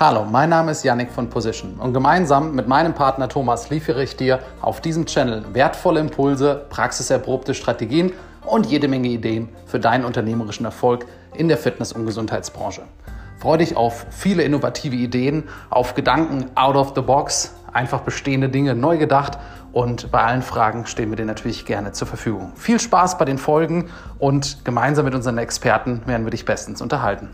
[0.00, 4.14] Hallo, mein Name ist Yannick von Position und gemeinsam mit meinem Partner Thomas liefere ich
[4.14, 8.12] dir auf diesem Channel wertvolle Impulse, praxiserprobte Strategien
[8.46, 12.82] und jede Menge Ideen für deinen unternehmerischen Erfolg in der Fitness- und Gesundheitsbranche.
[13.40, 18.76] Freue dich auf viele innovative Ideen, auf Gedanken out of the box, einfach bestehende Dinge
[18.76, 19.36] neu gedacht
[19.72, 22.52] und bei allen Fragen stehen wir dir natürlich gerne zur Verfügung.
[22.54, 23.90] Viel Spaß bei den Folgen
[24.20, 27.30] und gemeinsam mit unseren Experten werden wir dich bestens unterhalten.